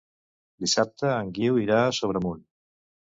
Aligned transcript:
Dissabte 0.63 1.11
en 1.17 1.29
Guiu 1.35 1.59
irà 1.67 1.77
a 1.85 1.95
Sobremunt. 2.01 2.43